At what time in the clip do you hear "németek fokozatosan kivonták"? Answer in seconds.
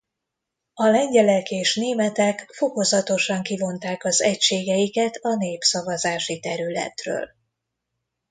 1.75-4.03